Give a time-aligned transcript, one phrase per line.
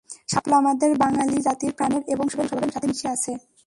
[0.31, 3.31] শাপলা আমাদের বাঙালি জাতির প্রাণের এবং সরল স্বভাবের সাথে মিশে আছে।